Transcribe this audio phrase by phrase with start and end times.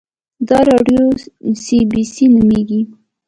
[0.49, 1.03] دا راډیو
[1.63, 2.81] سي بي سي نومیږي